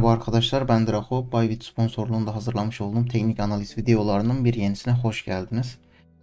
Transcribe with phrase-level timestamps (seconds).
[0.00, 1.32] Merhaba arkadaşlar ben Draco.
[1.32, 5.78] Bybit sponsorluğunda hazırlamış olduğum teknik analiz videolarının bir yenisine hoş geldiniz.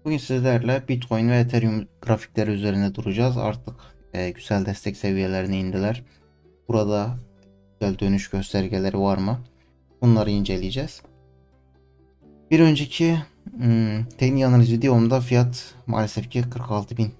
[0.05, 3.37] Bugün sizlerle Bitcoin ve Ethereum grafikleri üzerine duracağız.
[3.37, 3.75] Artık
[4.13, 6.03] e, güzel destek seviyelerine indiler.
[6.67, 7.15] Burada
[7.79, 9.39] güzel dönüş göstergeleri var mı?
[10.01, 11.01] Bunları inceleyeceğiz.
[12.51, 13.17] Bir önceki
[13.57, 17.13] hmm, teknik analiz videomda fiyat maalesef ki 46 bin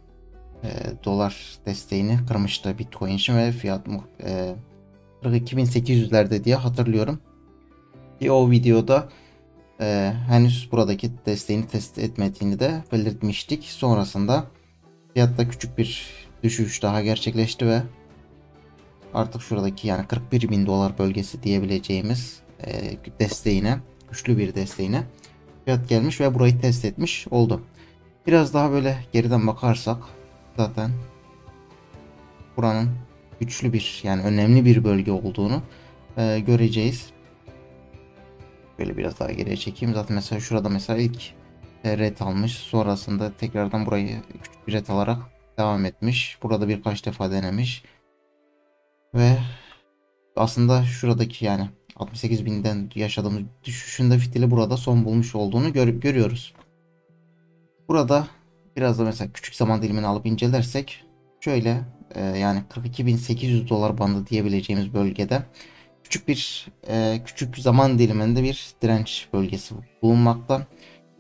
[0.64, 0.69] e,
[1.04, 3.88] dolar desteğini kırmıştı Bitcoin için ve fiyat
[4.24, 4.55] e,
[5.24, 7.20] 42.800'lerde diye hatırlıyorum.
[8.20, 9.10] Ki o videoda
[9.82, 13.64] e, henüz buradaki desteğini test etmediğini de belirtmiştik.
[13.64, 14.48] Sonrasında
[15.14, 16.08] fiyatta küçük bir
[16.44, 17.82] düşüş daha gerçekleşti ve
[19.14, 25.04] artık şuradaki yani 41 bin dolar bölgesi diyebileceğimiz e, desteğine güçlü bir desteğine
[25.66, 27.61] fiyat gelmiş ve burayı test etmiş oldu.
[28.28, 29.97] Biraz daha böyle geriden bakarsak
[30.58, 30.92] zaten
[32.58, 32.89] buranın
[33.39, 35.61] güçlü bir yani önemli bir bölge olduğunu
[36.17, 37.09] e, göreceğiz.
[38.79, 39.95] Böyle biraz daha geriye çekeyim.
[39.95, 41.33] Zaten mesela şurada mesela ilk
[41.83, 42.53] e, red almış.
[42.53, 45.17] Sonrasında tekrardan burayı küçük bir red alarak
[45.57, 46.38] devam etmiş.
[46.44, 47.83] Burada birkaç defa denemiş.
[49.13, 49.38] Ve
[50.35, 56.53] aslında şuradaki yani 68 binden yaşadığımız düşüşünde fitili burada son bulmuş olduğunu gör görüyoruz.
[57.88, 58.27] Burada
[58.75, 61.03] biraz da mesela küçük zaman dilimini alıp incelersek
[61.41, 61.81] şöyle
[62.16, 65.44] e, yani 42.800 dolar bandı diyebileceğimiz bölgede
[66.03, 70.67] küçük bir e, küçük zaman diliminde bir direnç bölgesi bulunmakta.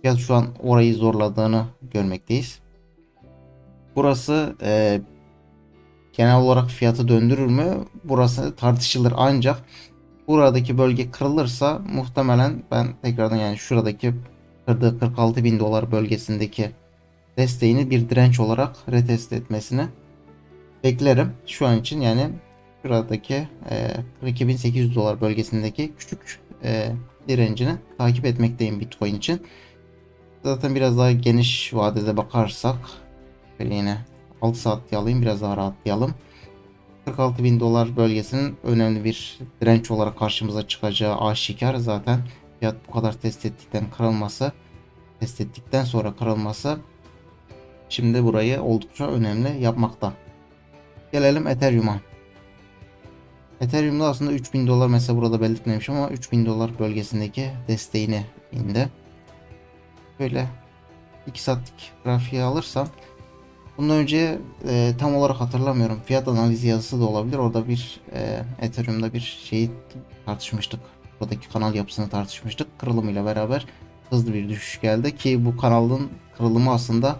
[0.01, 2.59] Fiyat şu an orayı zorladığını görmekteyiz.
[3.95, 5.01] Burası e,
[6.13, 7.77] genel olarak fiyatı döndürür mü?
[8.03, 9.63] Burası tartışılır ancak
[10.27, 14.13] buradaki bölge kırılırsa muhtemelen ben tekrardan yani şuradaki
[14.65, 16.71] kırdığı 46 bin dolar bölgesindeki
[17.37, 19.87] desteğini bir direnç olarak retest etmesini
[20.87, 21.33] beklerim.
[21.45, 22.29] Şu an için yani
[22.81, 26.91] şuradaki e, 2800 dolar bölgesindeki küçük e,
[27.27, 29.41] direncini takip etmekteyim Bitcoin için.
[30.43, 32.77] Zaten biraz daha geniş vadede bakarsak
[33.59, 33.97] böyle yine
[34.41, 36.13] 6 saat alayım biraz daha rahatlayalım.
[37.05, 41.75] 46 bin dolar bölgesinin önemli bir direnç olarak karşımıza çıkacağı aşikar.
[41.75, 42.19] Zaten
[42.59, 44.51] fiyat bu kadar test ettikten kırılması
[45.19, 46.77] test ettikten sonra kırılması
[47.89, 50.13] şimdi burayı oldukça önemli yapmakta.
[51.11, 51.99] Gelelim Ethereum'a.
[53.61, 58.89] Ethereum'da aslında 3000 dolar mesela burada belirtmemiş ama 3000 dolar bölgesindeki desteğini indi.
[60.19, 60.47] Böyle
[61.27, 62.87] 2 saatlik grafiği alırsam
[63.77, 64.37] bundan önce
[64.67, 66.01] e, tam olarak hatırlamıyorum.
[66.05, 67.37] Fiyat analizi yazısı da olabilir.
[67.37, 69.71] Orada bir e, Ethereum'da bir şeyi
[70.25, 70.79] tartışmıştık.
[71.19, 72.79] Buradaki kanal yapısını tartışmıştık.
[72.79, 73.65] Kırılımıyla beraber
[74.09, 77.19] hızlı bir düşüş geldi ki bu kanalın kırılımı aslında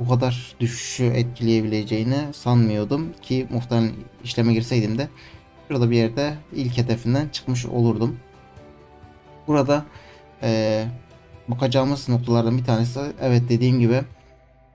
[0.00, 3.92] bu kadar düşüşü etkileyebileceğini sanmıyordum ki muhtemelen
[4.24, 5.08] işleme girseydim de
[5.68, 8.16] şurada bir yerde ilk hedefinden çıkmış olurdum.
[9.46, 9.84] Burada
[10.42, 10.86] ee,
[11.48, 14.02] bakacağımız noktalardan bir tanesi evet dediğim gibi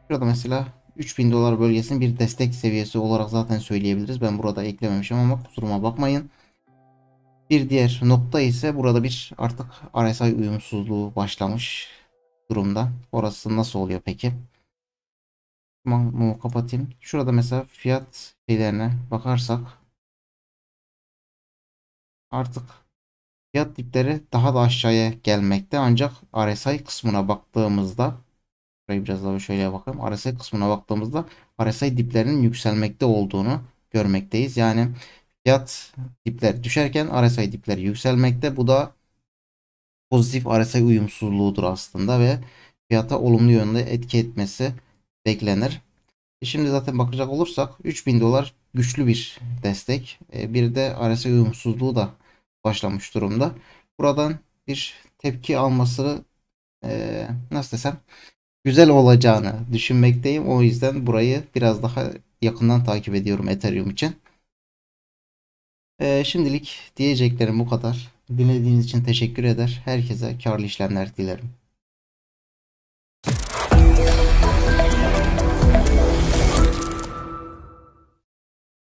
[0.07, 0.67] şurada mesela
[0.97, 4.21] 3000 dolar bölgesinin bir destek seviyesi olarak zaten söyleyebiliriz.
[4.21, 6.29] Ben burada eklememişim ama kusuruma bakmayın.
[7.49, 9.67] Bir diğer nokta ise burada bir artık
[9.97, 11.87] RSI uyumsuzluğu başlamış
[12.51, 12.89] durumda.
[13.11, 14.31] Orası nasıl oluyor peki?
[15.85, 16.89] Mumu kapatayım.
[16.99, 19.59] Şurada mesela fiyat şeylerine bakarsak
[22.31, 22.63] artık
[23.51, 25.77] fiyat dipleri daha da aşağıya gelmekte.
[25.79, 28.17] Ancak RSI kısmına baktığımızda
[28.87, 30.15] şurayı biraz daha şöyle bakalım.
[30.15, 31.25] RSI kısmına baktığımızda
[31.63, 34.57] RSI diplerinin yükselmekte olduğunu görmekteyiz.
[34.57, 34.89] Yani
[35.43, 35.93] fiyat
[36.25, 38.57] dipleri düşerken RSI dipleri yükselmekte.
[38.57, 38.95] Bu da
[40.09, 42.39] pozitif RSI uyumsuzluğudur aslında ve
[42.89, 44.73] fiyata olumlu yönde etki etmesi
[45.25, 45.81] beklenir.
[46.41, 50.19] E şimdi zaten bakacak olursak 3000 dolar güçlü bir destek.
[50.33, 52.09] E bir de RSI uyumsuzluğu da
[52.63, 53.55] başlamış durumda.
[53.99, 56.25] Buradan bir tepki alması
[56.85, 57.97] e, nasıl desem
[58.63, 60.49] güzel olacağını düşünmekteyim.
[60.49, 64.15] O yüzden burayı biraz daha yakından takip ediyorum Ethereum için.
[66.23, 68.11] Şimdilik diyeceklerim bu kadar.
[68.37, 69.81] Dinlediğiniz için teşekkür eder.
[69.85, 71.60] Herkese karlı işlemler dilerim.